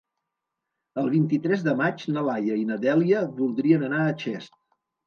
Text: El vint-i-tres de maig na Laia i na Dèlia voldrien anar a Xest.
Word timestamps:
El 1.01 1.11
vint-i-tres 1.17 1.67
de 1.67 1.75
maig 1.83 2.07
na 2.17 2.27
Laia 2.31 2.59
i 2.63 2.67
na 2.73 2.81
Dèlia 2.89 3.23
voldrien 3.39 3.89
anar 3.93 4.07
a 4.11 4.19
Xest. 4.27 4.61